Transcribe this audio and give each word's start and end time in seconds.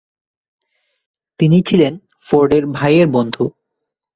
তিনি 1.39 1.57
ছিলেন 1.61 1.93
ফোর্ডের 2.27 2.63
ভাইয়ের 2.67 3.07
বন্ধু। 3.07 3.43